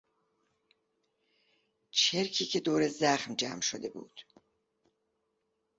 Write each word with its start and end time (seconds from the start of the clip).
چرکی 1.91 2.45
که 2.45 2.59
دور 2.59 2.87
زخم 2.87 3.35
جمع 3.35 3.61
شده 3.61 3.89
بود. 3.89 4.21